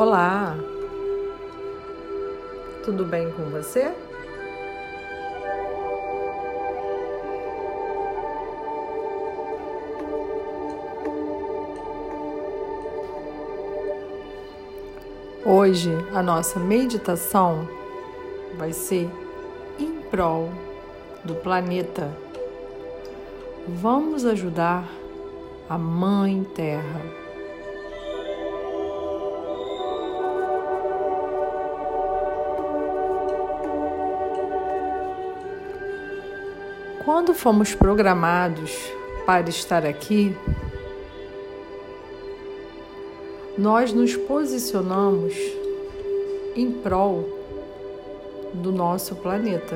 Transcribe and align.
Olá, 0.00 0.56
tudo 2.84 3.04
bem 3.04 3.32
com 3.32 3.50
você? 3.50 3.92
Hoje 15.44 15.90
a 16.14 16.22
nossa 16.22 16.60
meditação 16.60 17.68
vai 18.56 18.72
ser 18.72 19.10
em 19.80 20.00
prol 20.02 20.48
do 21.24 21.34
planeta. 21.34 22.16
Vamos 23.66 24.24
ajudar 24.24 24.88
a 25.68 25.76
Mãe 25.76 26.44
Terra. 26.54 27.27
Quando 37.08 37.32
fomos 37.32 37.74
programados 37.74 38.92
para 39.24 39.48
estar 39.48 39.86
aqui, 39.86 40.36
nós 43.56 43.94
nos 43.94 44.14
posicionamos 44.14 45.34
em 46.54 46.70
prol 46.70 47.26
do 48.52 48.70
nosso 48.70 49.16
planeta. 49.16 49.74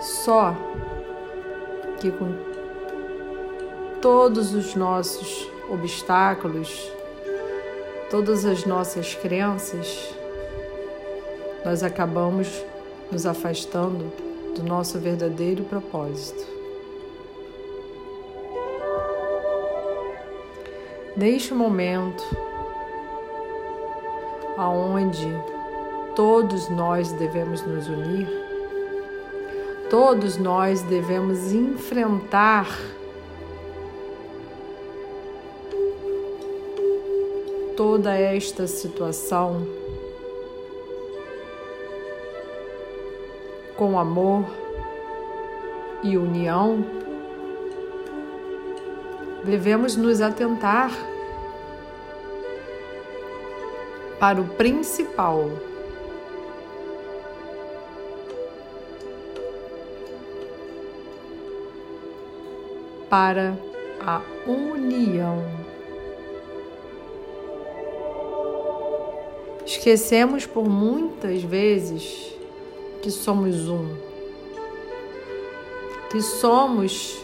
Só 0.00 0.54
que 1.98 2.12
com 2.12 2.32
todos 4.00 4.54
os 4.54 4.76
nossos 4.76 5.50
obstáculos, 5.68 6.92
todas 8.08 8.44
as 8.44 8.64
nossas 8.64 9.16
crenças, 9.16 10.14
nós 11.64 11.82
acabamos 11.82 12.62
nos 13.10 13.26
afastando 13.26 14.10
do 14.54 14.62
nosso 14.62 14.98
verdadeiro 14.98 15.64
propósito. 15.64 16.44
Neste 21.16 21.54
momento, 21.54 22.24
aonde 24.56 25.28
todos 26.16 26.68
nós 26.68 27.12
devemos 27.12 27.62
nos 27.62 27.88
unir, 27.88 28.28
todos 29.90 30.36
nós 30.36 30.82
devemos 30.82 31.52
enfrentar 31.52 32.66
toda 37.76 38.14
esta 38.14 38.66
situação 38.66 39.83
com 43.76 43.98
amor 43.98 44.44
e 46.02 46.16
união, 46.16 46.84
devemos 49.44 49.96
nos 49.96 50.20
atentar 50.20 50.90
para 54.18 54.40
o 54.40 54.44
principal. 54.44 55.50
Para 63.08 63.56
a 64.00 64.20
união. 64.46 65.44
Esquecemos 69.64 70.46
por 70.46 70.68
muitas 70.68 71.42
vezes 71.42 72.33
que 73.04 73.10
somos 73.10 73.68
um, 73.68 73.94
que 76.10 76.22
somos 76.22 77.22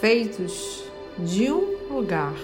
feitos 0.00 0.82
de 1.16 1.52
um 1.52 1.76
lugar. 1.88 2.34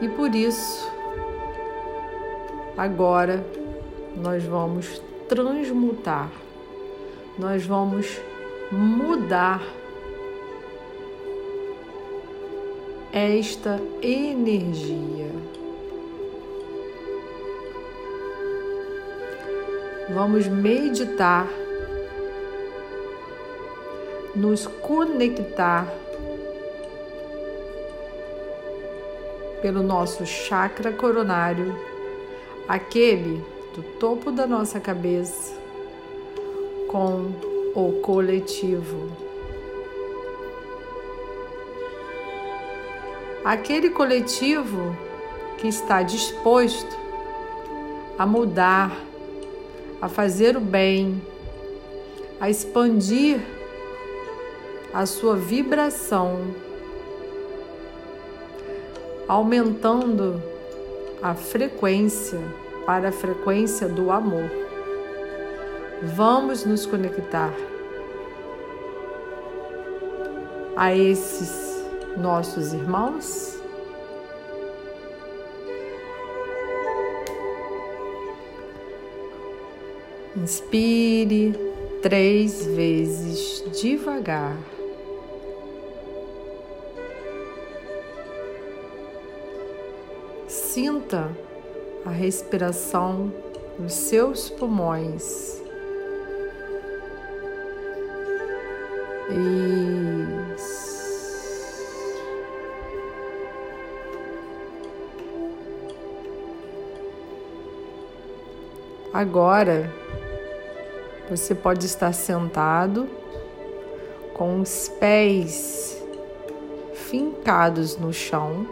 E 0.00 0.08
por 0.10 0.32
isso, 0.32 0.88
agora 2.76 3.44
nós 4.16 4.44
vamos 4.44 5.02
transmutar, 5.28 6.30
nós 7.36 7.66
vamos 7.66 8.06
mudar 8.70 9.60
esta 13.14 13.80
energia. 14.02 15.30
Vamos 20.12 20.48
meditar, 20.48 21.48
nos 24.34 24.66
conectar 24.66 25.86
pelo 29.62 29.80
nosso 29.80 30.26
chakra 30.26 30.92
coronário, 30.92 31.72
aquele 32.66 33.44
do 33.76 33.82
topo 34.00 34.32
da 34.32 34.44
nossa 34.44 34.80
cabeça, 34.80 35.54
com 36.88 37.30
o 37.76 38.00
coletivo. 38.02 39.23
Aquele 43.44 43.90
coletivo 43.90 44.96
que 45.58 45.68
está 45.68 46.02
disposto 46.02 46.96
a 48.18 48.24
mudar, 48.24 48.90
a 50.00 50.08
fazer 50.08 50.56
o 50.56 50.60
bem, 50.60 51.20
a 52.40 52.48
expandir 52.48 53.38
a 54.92 55.04
sua 55.04 55.36
vibração, 55.36 56.54
aumentando 59.28 60.42
a 61.22 61.34
frequência 61.34 62.40
para 62.86 63.08
a 63.08 63.12
frequência 63.12 63.88
do 63.88 64.10
amor. 64.10 64.50
Vamos 66.02 66.64
nos 66.64 66.86
conectar 66.86 67.52
a 70.76 70.94
esses 70.94 71.63
nossos 72.16 72.72
irmãos? 72.72 73.58
Inspire 80.36 81.54
três 82.02 82.66
vezes 82.66 83.64
devagar. 83.80 84.56
Sinta 90.48 91.30
a 92.04 92.10
respiração 92.10 93.32
nos 93.78 93.92
seus 93.92 94.50
pulmões. 94.50 95.62
Isso. 99.30 100.23
Agora, 109.14 109.88
você 111.30 111.54
pode 111.54 111.86
estar 111.86 112.12
sentado 112.12 113.08
com 114.34 114.60
os 114.60 114.88
pés 114.88 116.02
fincados 116.94 117.96
no 117.96 118.12
chão. 118.12 118.66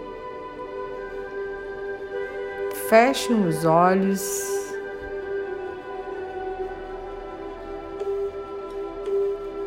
Fechem 2.88 3.46
os 3.46 3.64
olhos. 3.64 4.20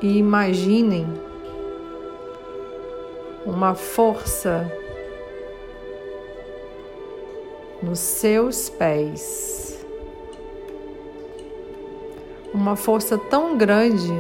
E 0.01 0.17
imaginem 0.17 1.07
uma 3.45 3.75
força 3.75 4.69
nos 7.81 7.99
seus 7.99 8.69
pés 8.69 9.54
uma 12.65 12.75
força 12.75 13.15
tão 13.15 13.55
grande 13.55 14.11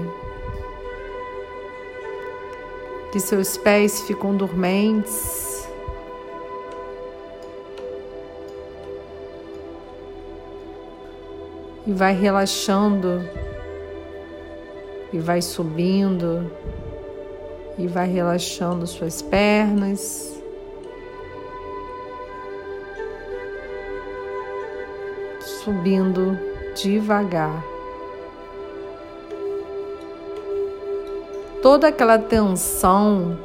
que 3.11 3.19
seus 3.19 3.57
pés 3.57 4.01
ficam 4.01 4.37
dormentes. 4.37 5.67
E 11.87 11.91
vai 11.91 12.13
relaxando 12.13 13.27
e 15.11 15.17
vai 15.17 15.41
subindo 15.41 16.51
e 17.79 17.87
vai 17.87 18.07
relaxando 18.07 18.85
suas 18.85 19.23
pernas. 19.23 20.39
Subindo 25.63 26.37
devagar. 26.75 27.74
Toda 31.65 31.87
aquela 31.87 32.19
tensão 32.19 33.39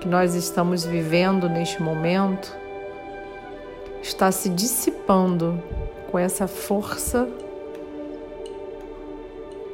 que 0.00 0.06
nós 0.06 0.36
estamos 0.36 0.84
vivendo 0.84 1.48
neste 1.48 1.82
momento 1.82 2.56
está 4.00 4.30
se 4.30 4.48
dissipando 4.48 5.60
com 6.08 6.16
essa 6.16 6.46
força 6.46 7.28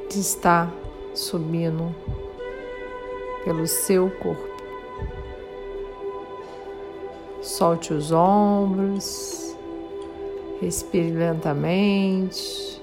de 0.09 0.19
estar 0.19 0.73
subindo 1.13 1.93
pelo 3.45 3.67
seu 3.67 4.09
corpo. 4.09 4.49
Solte 7.39 7.93
os 7.93 8.11
ombros, 8.11 9.55
respire 10.59 11.11
lentamente. 11.11 12.80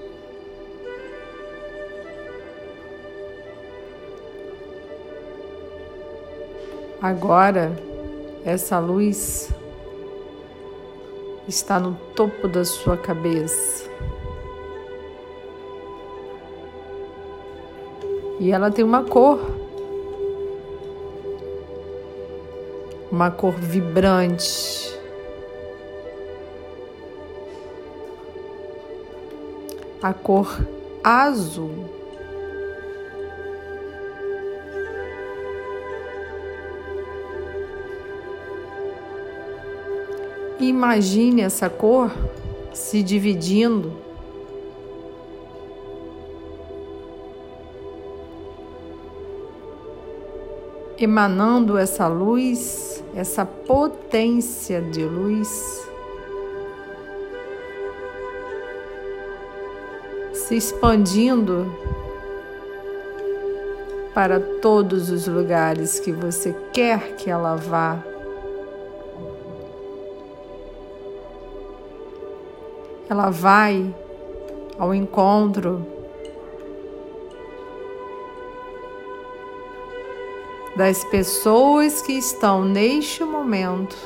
Agora, 7.01 7.71
essa 8.45 8.81
luz 8.81 9.55
está 11.47 11.79
no 11.79 11.95
topo 12.17 12.49
da 12.49 12.65
sua 12.65 12.97
cabeça. 12.97 13.89
E 18.41 18.51
ela 18.51 18.69
tem 18.69 18.85
uma 18.85 19.05
cor. 19.05 19.39
Uma 23.13 23.31
cor 23.31 23.55
vibrante. 23.55 24.99
A 30.03 30.13
cor 30.13 30.49
azul. 31.05 31.98
Imagine 40.61 41.43
essa 41.43 41.71
cor 41.71 42.11
se 42.73 43.03
dividindo 43.03 44.09
emanando 50.99 51.79
essa 51.79 52.09
luz, 52.09 53.03
essa 53.15 53.47
potência 53.47 54.81
de 54.83 55.05
luz, 55.05 55.89
se 60.33 60.57
expandindo 60.57 61.73
para 64.13 64.41
todos 64.41 65.11
os 65.11 65.29
lugares 65.29 66.01
que 66.01 66.11
você 66.11 66.55
quer 66.73 67.15
que 67.15 67.31
ela 67.31 67.55
vá. 67.55 68.03
Ela 73.09 73.31
vai 73.31 73.95
ao 74.79 74.95
encontro 74.95 75.85
das 80.77 81.03
pessoas 81.05 82.03
que 82.03 82.13
estão 82.13 82.65
neste 82.65 83.25
momento 83.25 83.97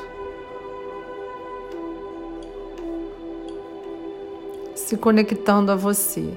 se 4.75 4.97
conectando 4.97 5.73
a 5.73 5.77
você. 5.77 6.33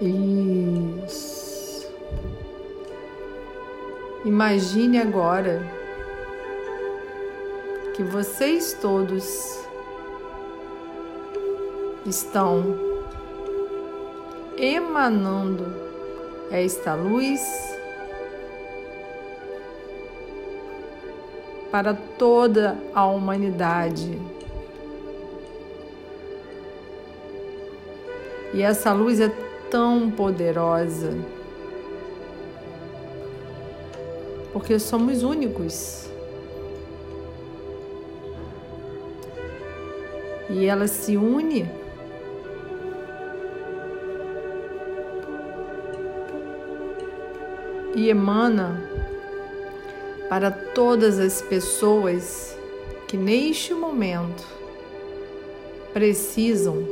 Isso. 0.00 1.90
Imagine 4.24 4.98
agora 4.98 5.75
que 7.96 8.02
vocês 8.02 8.74
todos 8.74 9.58
estão 12.04 12.78
emanando 14.58 15.64
esta 16.50 16.94
luz 16.94 17.40
para 21.70 21.94
toda 21.94 22.76
a 22.94 23.06
humanidade. 23.06 24.20
E 28.52 28.60
essa 28.62 28.92
luz 28.92 29.20
é 29.20 29.30
tão 29.70 30.10
poderosa 30.10 31.16
porque 34.52 34.78
somos 34.78 35.22
únicos. 35.22 36.05
E 40.48 40.66
ela 40.66 40.86
se 40.86 41.16
une. 41.16 41.68
E 47.94 48.10
emana 48.10 48.82
para 50.28 50.50
todas 50.50 51.18
as 51.18 51.40
pessoas 51.40 52.56
que 53.08 53.16
neste 53.16 53.72
momento 53.72 54.44
precisam 55.92 56.84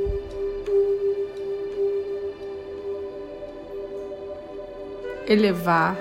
elevar 5.26 5.98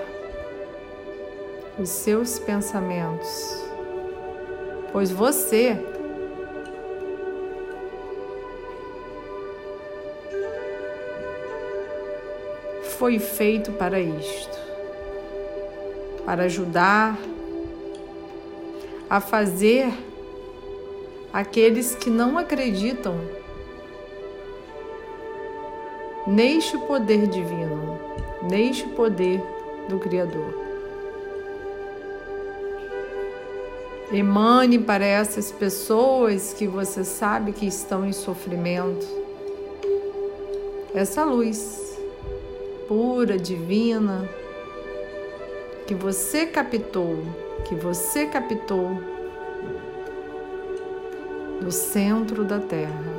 os 1.79 1.89
seus 1.89 2.39
pensamentos, 2.39 3.63
pois 4.91 5.12
você 5.12 5.77
foi 12.93 13.19
feito 13.19 13.71
para 13.73 14.00
isto 14.00 14.63
para 16.25 16.43
ajudar 16.43 17.17
a 19.09 19.19
fazer 19.19 19.91
aqueles 21.31 21.95
que 21.95 22.09
não 22.09 22.38
acreditam 22.38 23.15
neste 26.25 26.77
poder 26.77 27.27
divino, 27.27 28.00
neste 28.50 28.88
poder 28.89 29.41
do 29.89 30.00
Criador. 30.00 30.62
Emane 34.12 34.79
para 34.79 35.05
essas 35.05 35.51
pessoas 35.51 36.53
que 36.53 36.67
você 36.67 37.03
sabe 37.03 37.51
que 37.51 37.65
estão 37.65 38.05
em 38.05 38.13
sofrimento 38.13 39.05
essa 40.93 41.23
luz 41.23 41.82
pura, 42.87 43.37
divina, 43.37 44.27
que 45.85 45.93
você 45.93 46.45
captou, 46.45 47.17
que 47.65 47.75
você 47.75 48.25
captou 48.25 48.97
do 51.61 51.71
centro 51.71 52.43
da 52.43 52.59
Terra 52.59 53.13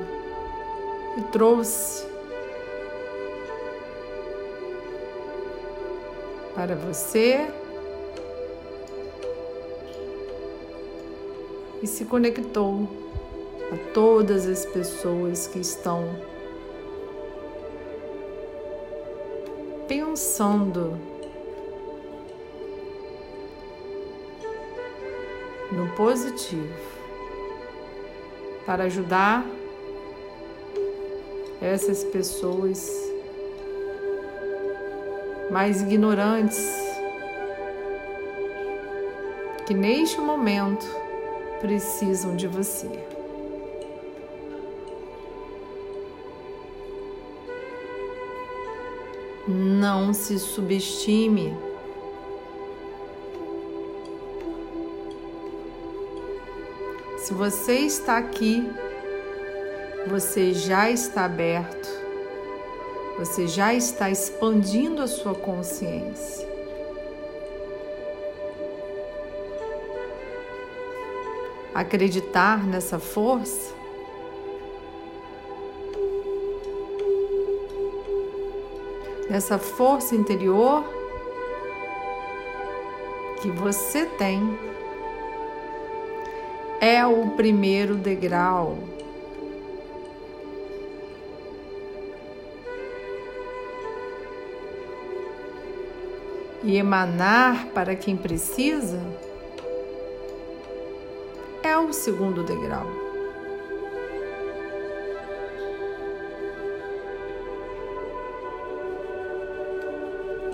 e 1.17 1.23
trouxe 1.33 2.07
para 6.55 6.77
você 6.77 7.49
e 11.83 11.87
se 11.87 12.05
conectou 12.05 12.89
a 13.73 13.93
todas 13.93 14.47
as 14.47 14.65
pessoas 14.65 15.47
que 15.47 15.59
estão 15.59 16.34
pensando 20.15 20.97
no 25.73 25.89
positivo 25.97 26.73
para 28.65 28.85
ajudar 28.85 29.45
essas 31.61 32.05
pessoas 32.05 32.89
mais 35.51 35.83
ignorantes 35.83 36.65
que 39.67 39.75
neste 39.75 40.21
momento 40.21 40.87
precisam 41.61 42.37
de 42.37 42.47
você. 42.47 43.14
Não 49.47 50.15
se 50.15 50.39
subestime. 50.39 51.55
Se 57.19 57.35
você 57.35 57.81
está 57.81 58.17
aqui, 58.17 58.67
você 60.07 60.55
já 60.55 60.91
está 60.91 61.27
aberto, 61.27 61.89
você 63.19 63.47
já 63.47 63.75
está 63.75 64.11
expandindo 64.11 65.03
a 65.03 65.07
sua 65.07 65.35
consciência. 65.35 66.49
Acreditar 71.75 72.67
nessa 72.67 72.99
força 72.99 73.75
nessa 79.35 79.59
força 79.59 80.15
interior 80.15 80.85
que 83.43 83.51
você 83.51 84.07
tem 84.07 84.57
é 86.81 87.05
o 87.05 87.31
primeiro 87.31 87.97
degrau. 87.97 88.79
E 96.63 96.77
emanar 96.77 97.67
para 97.75 97.97
quem 97.97 98.17
precisa 98.17 99.03
é 101.61 101.77
o 101.77 101.93
segundo 101.93 102.45
degrau. 102.45 103.04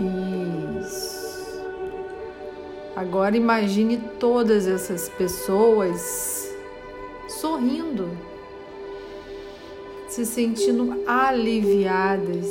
Isso. 0.00 1.60
Agora 2.96 3.36
imagine 3.36 3.98
todas 4.18 4.66
essas 4.66 5.08
pessoas 5.10 6.50
sorrindo, 7.28 8.10
se 10.08 10.24
sentindo 10.24 11.02
aliviadas, 11.06 12.48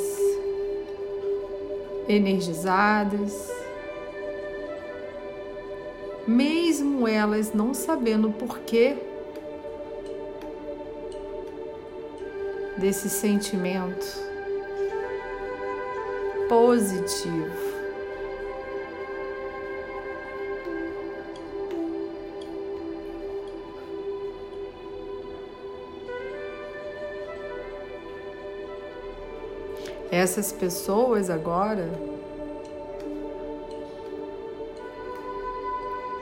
energizadas, 2.07 3.51
mesmo 6.27 7.07
elas 7.07 7.51
não 7.51 7.73
sabendo 7.73 8.31
porquê 8.31 8.95
desse 12.77 13.09
sentimento 13.09 14.28
positivo. 16.49 17.69
Essas 30.11 30.51
pessoas 30.51 31.29
agora 31.29 31.87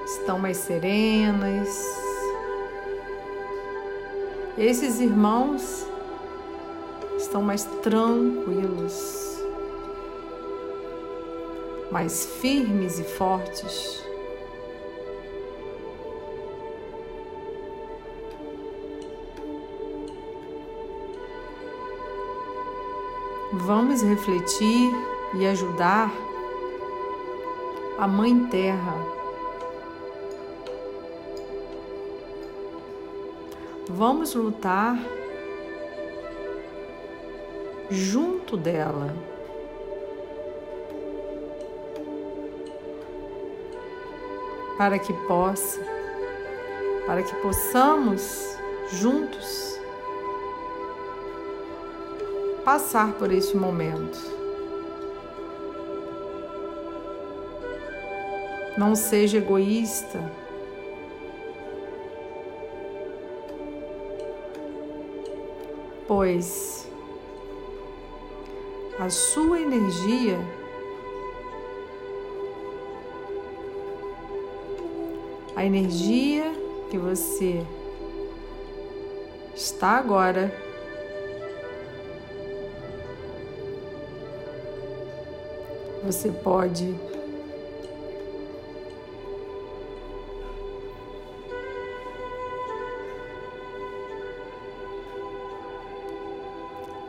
estão 0.06 0.38
mais 0.38 0.58
serenas. 0.58 1.70
Esses 4.58 5.00
irmãos 5.00 5.86
estão 7.18 7.42
mais 7.42 7.64
tranquilos, 7.82 9.27
mais 11.92 12.26
firmes 12.26 13.00
e 13.00 13.04
fortes. 13.04 14.04
Vamos 23.54 24.02
refletir 24.02 24.92
e 25.36 25.46
ajudar 25.48 26.12
a 27.98 28.08
Mãe 28.08 28.48
Terra. 28.48 28.94
Vamos 33.90 34.36
lutar 34.36 34.98
junto 37.90 38.56
dela. 38.58 39.37
Para 44.78 45.00
que 45.00 45.14
possa, 45.14 45.80
para 47.06 47.24
que 47.24 47.36
possamos 47.38 48.58
juntos 48.92 49.80
passar 52.64 53.14
por 53.14 53.32
este 53.32 53.56
momento. 53.56 54.20
Não 58.78 58.94
seja 58.94 59.38
egoísta. 59.38 60.20
Pois 66.08 66.88
a 69.00 69.10
sua 69.10 69.60
energia 69.62 70.40
a 75.58 75.66
energia 75.66 76.54
que 76.88 77.00
você 77.00 77.66
está 79.56 79.98
agora 79.98 80.54
você 86.06 86.30
pode 86.30 86.96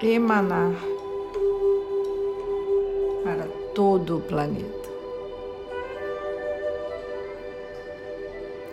emanar 0.00 0.73
para 3.23 3.47
todo 3.75 4.17
o 4.17 4.21
planeta. 4.23 4.77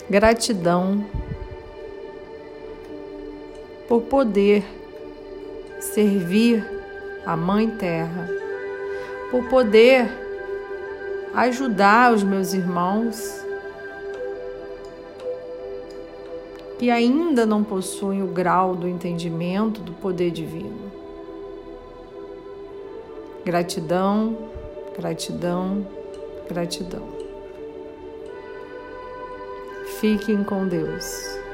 Gratidão 0.09 1.05
por 3.87 4.01
poder 4.03 4.63
servir 5.79 6.65
a 7.25 7.35
Mãe 7.35 7.69
Terra 7.71 8.29
por 9.31 9.43
poder 9.49 10.09
ajudar 11.33 12.13
os 12.13 12.23
meus 12.23 12.53
irmãos 12.53 13.43
que 16.77 16.89
ainda 16.89 17.45
não 17.45 17.63
possuem 17.63 18.21
o 18.21 18.27
grau 18.27 18.75
do 18.75 18.87
entendimento 18.87 19.81
do 19.81 19.93
poder 19.93 20.31
divino. 20.31 20.91
Gratidão, 23.43 24.37
gratidão, 24.97 25.85
gratidão. 26.47 27.14
Fiquem 29.99 30.43
com 30.43 30.67
Deus. 30.67 31.44